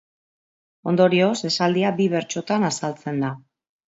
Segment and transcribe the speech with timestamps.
[0.91, 3.31] Ondorioz, esaldia bi bertsotan azaltzen da.